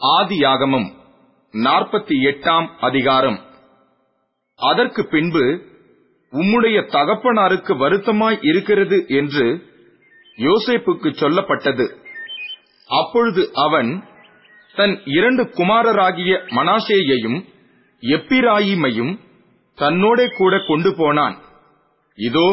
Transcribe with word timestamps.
ஆதியாகமம் 0.00 0.88
நாற்பத்தி 1.54 2.16
எட்டாம் 2.30 2.66
அதிகாரம். 2.80 3.38
அதற்கு 4.58 5.02
பின்பு 5.04 5.42
உம்முடைய 6.32 6.78
தகப்பனாருக்கு 6.86 7.72
வருத்தமாய் 7.74 8.38
இருக்கிறது 8.40 9.04
என்று 9.08 9.46
யோசேப்புக்கு 10.38 11.10
சொல்லப்பட்டது. 11.22 11.86
அப்பொழுது 12.90 13.50
அவன் 13.54 13.90
தன் 14.74 15.00
இரண்டு 15.04 15.42
குமாரராகிய 15.42 16.32
மனாசேயையும் 16.48 17.38
எப்பிராயிமையும் 18.02 19.18
தன்னோடே 19.78 20.26
கூட 20.36 20.58
கொண்டு 20.66 20.94
போனான். 20.94 21.36
இதோ 22.18 22.48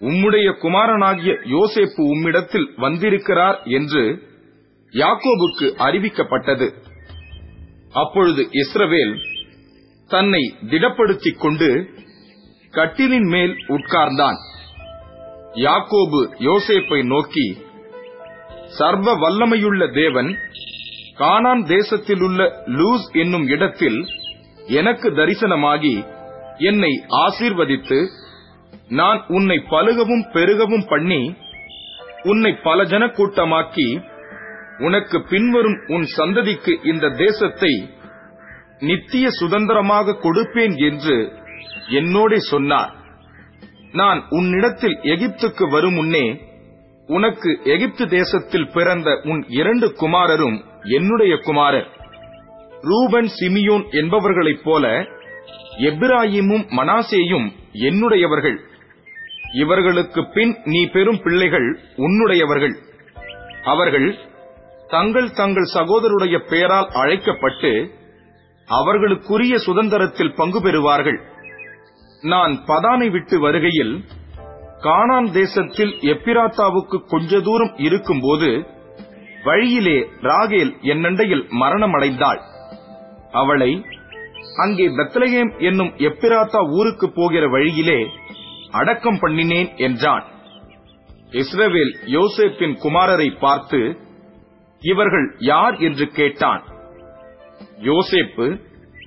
உம்முடைய 0.00 0.48
குமாரனாகிய 0.58 1.32
யோசேப்பு 1.32 2.02
உம்மிடத்தில் 2.14 2.68
வந்திருக்கிறார் 2.76 3.62
என்று 3.64 4.28
யாக்கோபுக்கு 4.92 5.66
அறிவிக்கப்பட்டது. 5.86 6.68
அப்பொழுது 7.92 8.48
இஸ்ரவேல் 8.52 9.14
தன்னை 10.10 10.54
திடப்படுத்திக் 10.62 11.38
கொண்டு 11.38 11.68
கட்டிலின் 12.74 13.28
மேல் 13.28 13.54
உட்கார்ந்தான். 13.68 14.38
யாக்கோபு 15.54 16.20
யோசேப்பை 16.38 17.02
நோக்கி 17.06 17.46
சர்வ 18.78 19.14
வல்லமையுள்ள 19.14 19.92
தேவன் 19.92 20.38
கானான் 21.18 21.62
தேசத்திலுள்ள 21.66 22.40
லூஸ் 22.66 23.06
என்னும் 23.12 23.46
இடத்தில் 23.46 24.06
எனக்கு 24.66 25.10
தரிசனமாகி 25.10 26.04
என்னை 26.58 26.92
ஆசீர்வதித்து 27.08 27.98
நான் 28.88 29.24
உன்னை 29.26 29.58
பழுகவும் 29.70 30.24
பெருகவும் 30.32 30.86
பண்ணி 30.88 31.34
உன்னை 32.22 32.52
பல 32.62 32.84
ஜன 32.84 33.06
கூட்டமாக்கி 33.06 33.88
உனக்கு 34.80 35.18
பின்வரும் 35.30 35.78
உன் 35.86 36.06
சந்ததிக்கு 36.16 36.72
இந்த 36.82 37.08
தேசத்தை 37.24 37.72
நித்திய 38.78 39.26
சுதந்திரமாக 39.30 40.16
கொடுப்பேன் 40.22 40.74
என்று 40.88 41.16
என்னோடே 41.90 42.38
சொன்னார். 42.50 42.92
நான் 43.92 44.20
உன்னிடத்தில் 44.28 44.96
எகிப்துக்கு 45.14 45.64
வரும் 45.70 45.94
முன்னே 45.94 46.26
உனக்கு 47.08 47.50
எகிப்து 47.64 48.04
தேசத்தில் 48.08 48.68
பிறந்த 48.72 49.08
உன் 49.24 49.40
இரண்டு 49.60 49.86
குமாரரும் 50.00 50.58
என்னுடைய 50.96 51.36
குமாரர். 51.36 51.88
ரூபன் 52.90 53.30
சிமியோன் 53.38 53.84
என்பவர்களைப் 54.00 54.62
போல 54.64 54.84
எப்ராயிமும் 55.88 56.64
மனாசேயும் 56.78 57.46
என்னுடையவர்கள். 57.88 58.58
இவர்களுக்கு 59.52 60.20
பின் 60.34 60.52
நீ 60.64 60.80
பெறும் 60.86 61.20
பிள்ளைகள் 61.22 61.68
உன்னுடையவர்கள். 61.96 62.74
அவர்கள் 63.64 64.08
தங்கள் 64.90 65.28
தங்கள் 65.30 65.68
சகோதரருடைய 65.74 66.36
பெயரால் 66.50 66.88
அழைக்கப்பட்டு 66.92 67.72
அவர்களுக்குரிய 68.68 69.54
சுதந்திரத்தில் 69.66 70.34
பங்கு 70.34 70.60
பெறுவார்கள். 70.62 71.18
நான் 72.22 72.52
பதானை 72.66 73.08
விட்டு 73.10 73.36
வருகையில் 73.40 73.94
கானான் 74.86 75.28
தேசத்தில் 75.30 75.92
எப்பிராத்தாவுக்கு 76.12 76.98
கொஞ்ச 77.12 77.40
தூரம் 77.40 77.74
இருக்கும்போது 77.86 78.50
வழியிலே 79.44 79.98
ராகேல் 80.28 80.72
என்னண்டையில் 80.92 81.44
மரணமடைந்தாள். 81.62 82.40
அவளை 83.32 83.70
அங்கே 84.56 84.86
பெத்லகேம் 84.98 85.50
என்னும் 85.68 85.92
எப்பிராத்தா 86.08 86.60
ஊருக்கு 86.78 87.08
போகிற 87.18 87.44
வழியிலே 87.48 88.00
அடக்கம் 88.70 89.20
பண்ணினேன் 89.22 89.70
என்றான். 89.86 90.24
இஸ்ரவேல் 91.42 91.92
யோசேப்பின் 92.16 92.76
குமாரரை 92.84 93.28
பார்த்து 93.38 93.80
இவர்கள் 94.80 95.36
யார் 95.38 95.76
என்று 95.76 96.06
கேட்டான். 96.08 96.62
யோசேப்பு 97.80 98.60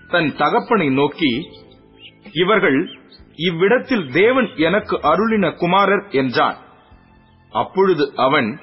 தன் 0.08 0.36
தகப்பனை 0.36 0.90
நோக்கி 0.90 1.32
இவர்கள் 2.32 2.90
இவ்விடத்தில் 3.36 4.12
தேவன் 4.12 4.50
எனக்கு 4.56 4.96
அருளின 4.98 5.54
குமாரர் 5.54 6.06
என்றான். 6.10 6.58
அப்பொழுது 7.50 8.12
அவன் 8.16 8.60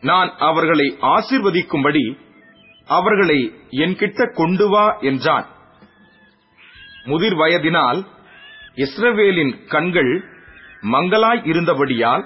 நான் 0.00 0.30
அவர்களை 0.38 0.96
ஆசிர்வதிக்கும்படி 1.00 2.16
அவர்களை 2.84 3.52
என்கிட்ட 3.70 4.32
கொண்டு 4.32 4.68
வா 4.68 4.98
என்றான். 5.00 5.46
முதிர் 7.04 7.34
வயதினால் 7.34 8.04
இஸ்ரவேலின் 8.76 9.66
கண்கள் 9.66 10.24
மங்களாய் 10.82 11.42
இருந்தபடியால் 11.44 12.24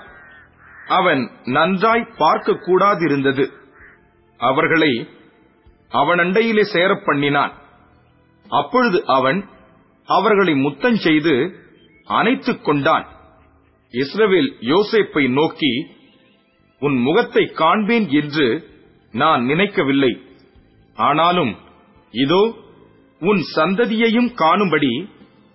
அவன் 0.86 1.30
நன்றாய் 1.44 2.14
பார்க்க 2.16 2.52
கூடாதிருந்தது 2.52 3.44
அவர்களை 4.48 4.92
அவனண்டையிலே 5.92 6.64
சேரப் 6.72 7.06
பண்ணினான். 7.06 7.54
அப்பொழுது 8.50 8.98
அவன் 9.06 9.40
அவர்களை 10.08 10.54
முத்தம் 10.54 10.98
செய்து 11.06 11.34
அணைத்துக் 12.08 12.64
கொண்டான். 12.64 13.06
இஸ்ரவேல் 13.94 14.50
யோசேப்பை 14.72 15.24
நோக்கி 15.30 15.72
உன் 16.82 16.96
முகத்தை 16.98 17.44
காண்பேன் 17.60 18.06
என்று 18.20 18.46
நான் 19.14 19.42
நினைக்கவில்லை. 19.44 20.12
ஆனாலும் 20.98 21.52
இதோ 22.14 22.42
உன் 23.20 23.42
சந்ததியையும் 23.56 24.30
காணும்படி 24.34 24.92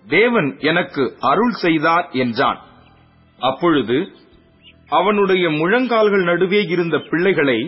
தேவன் 0.06 0.48
எனக்கு 0.70 1.04
அருள் 1.30 1.56
செய்தார் 1.64 2.06
என்றான். 2.24 2.60
அப்பொழுது 3.38 3.96
அவனுடைய 4.88 5.44
முழங்கால்கள் 5.50 6.24
நடுவே 6.24 6.60
இருந்த 6.66 6.96
பிள்ளைகளை 7.10 7.58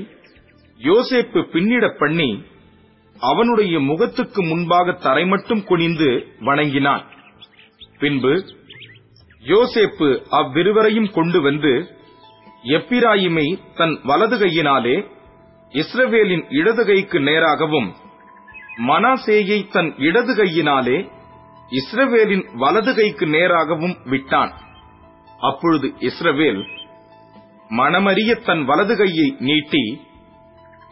யோசேப்பு 0.78 1.40
பின்னிடப் 1.52 1.98
பண்ணி 1.98 2.44
அவனுடைய 3.20 3.80
முகத்துக்கு 3.80 4.42
முன்பாக 4.42 4.92
தரை 4.92 5.26
மட்டும் 5.26 5.64
குனிந்து 5.64 6.26
வணங்கினான். 6.40 7.04
பின்பு 7.98 8.44
யோசேப்பு 9.44 10.08
அவ்விருவரையும் 10.30 11.10
கொண்டு 11.12 11.40
வந்து 11.40 11.72
எப்பிராயிமை 12.62 13.58
தன் 13.74 14.00
வலது 14.04 14.38
கையினாலே 14.38 14.96
இஸ்ரவேலின் 15.72 16.44
இடது 16.48 16.86
கைக்கு 16.86 17.20
நேராகவும் 17.20 17.94
மனாசேயை 18.76 19.68
தன் 19.70 19.94
இடது 19.98 20.36
கையினாலே 20.36 21.08
இஸ்ரவேலின் 21.70 22.44
வலது 22.54 22.94
கைக்கு 22.94 23.26
நேராகவும் 23.26 23.96
விட்டான். 24.04 24.52
அப்பொழுது 25.38 25.88
இஸ்ரவேல் 26.00 26.62
மனமறிய 27.68 28.34
தன் 28.44 28.64
வலது 28.64 28.96
கையை 28.96 29.36
நீட்டி 29.38 30.00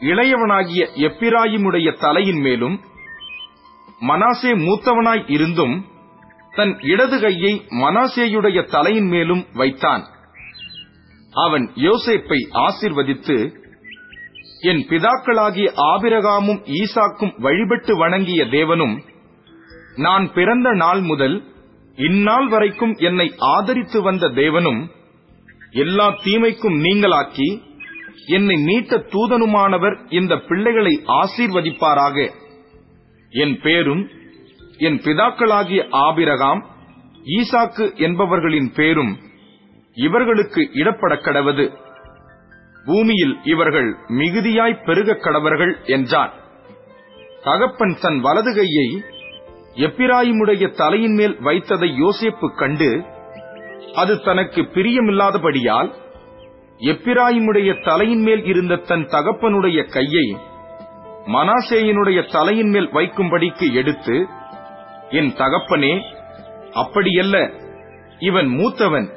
இளையவனாகிய 0.01 0.89
எப்பிராயிமுடைய 0.95 1.99
தலையின் 1.99 2.41
மேலும் 2.41 2.81
மனாசே 4.01 4.53
மூத்தவனாய் 4.57 5.31
இருந்தும் 5.31 5.87
தன் 6.51 6.79
இடது 6.81 7.21
கையை 7.21 7.63
மனாசேயுடைய 7.71 8.65
தலையின் 8.65 9.07
மேலும் 9.07 9.47
வைத்தான். 9.55 10.05
அவன் 11.33 11.71
யோசேப்பை 11.75 12.39
ஆசிர்வதித்து 12.53 13.53
என் 14.61 14.83
பிதாக்களாகிய 14.89 15.73
ஆபிரகாமும் 15.75 16.61
ஈசாக்கும் 16.65 17.41
வழிபட்டு 17.41 17.97
வணங்கிய 17.97 18.45
தேவனும் 18.45 19.03
நான் 19.97 20.33
பிறந்த 20.33 20.73
நாள் 20.73 21.01
முதல் 21.01 21.43
இந்நாள் 21.97 22.49
வரைக்கும் 22.49 22.95
என்னை 22.95 23.35
ஆதரித்து 23.39 24.03
வந்த 24.03 24.27
தேவனும் 24.27 24.91
எல்லா 25.71 26.15
தீமைக்கும் 26.25 26.77
நீங்களாக்கி 26.81 27.63
என்னை 28.25 28.65
மீட்ட 28.65 29.11
தூதனுமானவர் 29.13 30.13
இந்த 30.13 30.37
பிள்ளைகளை 30.37 31.03
ஆசீர்வதிப்பாராக. 31.07 32.31
என் 33.31 33.61
பேரும் 33.61 34.09
என் 34.79 34.99
பிதாக்களாகிய 34.99 35.87
ஆபிரகாம் 35.91 36.67
ஈசாக்கு 37.25 37.97
என்பவர்களின் 37.97 38.73
பேரும் 38.75 39.19
இவர்களுக்கு 39.95 40.71
இடப்பட 40.75 41.15
கடவது. 41.15 41.73
பூமியில் 42.85 43.39
இவர்கள் 43.45 43.97
மிகுதியாய் 44.09 44.83
பெருகக் 44.85 45.25
கடவர்கள் 45.25 45.85
என்றான். 45.85 46.33
தகப்பன் 47.43 47.97
தன் 48.01 48.21
வலது 48.21 48.55
கையை 48.55 49.03
எப்பிராயிமுடைய 49.75 50.77
தலையின் 50.77 51.15
மேல் 51.15 51.37
வைத்ததை 51.41 51.99
யோசேப்பு 51.99 52.55
கண்டு 52.55 53.05
அது 53.95 54.21
தனக்கு 54.21 54.63
பிரியமில்லாதபடியால் 54.63 55.93
எப்பிராயிமுடைய 56.79 57.85
தலையின் 57.85 58.23
மேல் 58.23 58.45
இருந்த 58.45 58.77
தன் 58.77 59.05
தகப்பனுடைய 59.05 59.93
கையை 59.93 60.37
மனாசேயினுடைய 61.27 62.33
தலையின் 62.33 62.69
மேல் 62.69 62.93
வைக்கும்படிக்கு 62.93 63.73
எடுத்து 63.73 64.27
என் 65.11 65.33
தகப்பனே 65.33 66.03
அப்படியல்ல. 66.75 67.53
இவன் 68.19 68.47
மூத்தவன். 68.47 69.13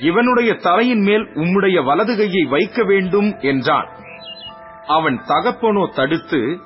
இவனுடைய 0.00 0.54
தலையின் 0.54 1.00
மேல் 1.00 1.22
உம்முடைய 1.22 1.84
வலது 1.84 2.16
கையை 2.16 2.44
வைக்க 2.44 2.84
வேண்டும் 2.84 3.38
என்றான். 3.38 3.88
அவன் 4.86 5.20
தகப்பனோ 5.28 5.94
தடுத்து 5.94 6.60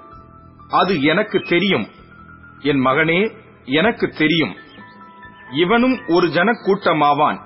அது 0.69 1.03
எனக்கு 1.03 1.41
தெரியும். 1.41 1.89
என் 2.61 2.85
மகனே 2.85 3.33
எனக்கு 3.65 4.09
தெரியும். 4.09 4.57
இவனும் 5.53 6.01
ஒரு 6.09 6.27
ஜனக்கூட்டமாவான். 6.27 7.39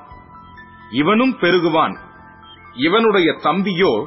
இவனும் 0.90 1.38
பெருகுவான். 1.40 1.96
இவனுடைய 2.74 3.36
தம்பியோ 3.42 4.06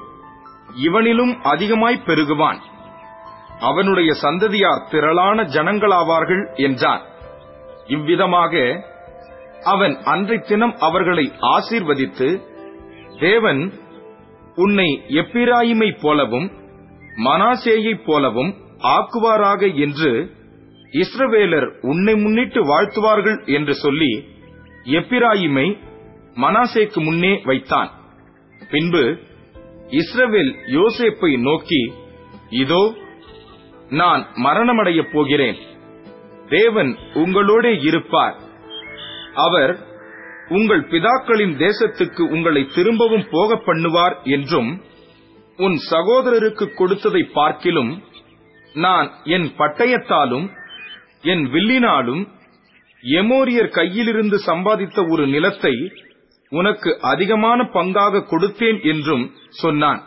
இவனிலும் 0.76 1.42
அதிகமாய் 1.42 2.04
பெருகுவான். 2.06 2.58
அவனுடைய 3.60 4.14
சந்ததியார் 4.14 4.88
திரளான 4.90 5.44
ஜனங்களாவார்கள் 5.44 6.56
என்றான் 6.56 7.02
இவ்விதமாக 7.88 8.84
அவன் 9.64 9.98
அன்றைய 10.04 10.42
தினம் 10.42 10.76
அவர்களை 10.78 11.32
ஆசீர்வதித்து 11.40 12.42
தேவன் 13.20 13.74
உன்னை 14.56 15.02
எப்பிராயிமை 15.08 15.98
போலவும் 16.02 16.52
மனாசேயைப் 17.16 18.04
போலவும் 18.06 18.56
ஆக்குவாராக 18.80 19.76
என்று 19.76 20.32
இஸ்ரவேலர் 20.92 21.80
உன்னை 21.82 22.16
முன்னிட்டு 22.16 22.66
வாழ்த்துவார்கள் 22.66 23.46
என்று 23.46 23.74
சொல்லி 23.74 24.28
எப்பிராயிமை 24.84 25.78
மனாசேக்கு 26.36 27.04
முன்னே 27.04 27.42
வைத்தான். 27.44 27.92
பின்பு 28.70 29.04
இஸ்ரவேல் 29.90 30.54
யோசேப்பை 30.68 31.40
நோக்கி 31.40 31.94
இதோ 32.50 32.94
நான் 33.90 34.28
மரணமடையப் 34.36 35.12
போகிறேன். 35.12 35.58
தேவன் 36.50 36.98
உங்களோடே 37.14 37.84
இருப்பார். 37.84 38.36
அவர் 39.34 39.74
உங்கள் 40.50 40.82
பிதாக்களின் 40.82 41.54
தேசத்துக்கு 41.58 42.22
உங்களை 42.22 42.68
திரும்பவும் 42.76 43.28
போக 43.32 43.56
பண்ணுவார் 43.66 44.16
என்றும் 44.24 44.84
உன் 45.58 45.78
சகோதரருக்கு 45.92 46.74
கொடுத்ததை 46.74 47.24
பார்க்கிலும் 47.34 48.04
நான் 48.74 49.12
என் 49.24 49.52
பட்டயத்தாலும் 49.58 50.48
என் 51.22 51.44
வில்லினாலும் 51.46 52.28
எமோரியர் 53.04 53.70
கையிலிருந்து 53.70 54.38
சம்பாதித்த 54.46 55.12
ஒரு 55.12 55.28
நிலத்தை 55.28 55.92
உனக்கு 56.54 56.90
அதிகமான 57.02 57.60
பங்காக 57.74 58.24
கொடுத்தேன் 58.32 58.80
என்றும் 58.94 59.26
சொன்னான். 59.62 60.02